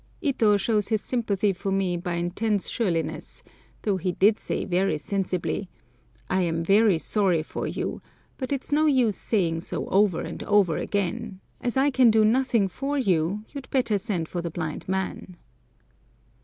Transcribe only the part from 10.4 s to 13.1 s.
over again; as I can do nothing for